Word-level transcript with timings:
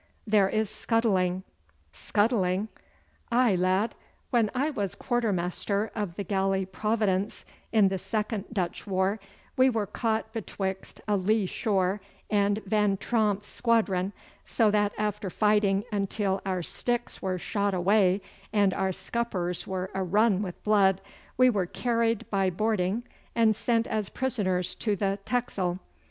'There 0.25 0.49
is 0.49 0.67
scuttling.' 0.67 1.43
'Scuttling?' 1.93 2.69
'Aye, 3.31 3.55
lad! 3.55 3.93
When 4.31 4.49
I 4.55 4.71
was 4.71 4.95
quartermaster 4.95 5.91
of 5.93 6.15
the 6.15 6.23
galley 6.23 6.65
Providence 6.65 7.45
in 7.71 7.89
the 7.89 7.99
second 7.99 8.45
Dutch 8.51 8.87
war, 8.87 9.19
we 9.57 9.69
were 9.69 9.85
caught 9.85 10.33
betwixt 10.33 11.01
a 11.07 11.17
lee 11.17 11.45
shore 11.45 12.01
and 12.31 12.63
Van 12.65 12.97
Tromp's 12.97 13.45
squadron, 13.45 14.11
so 14.43 14.71
that 14.71 14.91
after 14.97 15.29
fighting 15.29 15.83
until 15.91 16.41
our 16.47 16.63
sticks 16.63 17.21
were 17.21 17.37
shot 17.37 17.75
away 17.75 18.21
and 18.51 18.73
our 18.73 18.91
scuppers 18.91 19.67
were 19.67 19.91
arun 19.93 20.41
with 20.41 20.63
blood, 20.63 20.99
we 21.37 21.51
were 21.51 21.67
carried 21.67 22.27
by 22.31 22.49
boarding 22.49 23.03
and 23.35 23.55
sent 23.55 23.85
as 23.85 24.09
prisoners 24.09 24.73
to 24.73 24.95
the 24.95 25.19
Texel. 25.25 25.77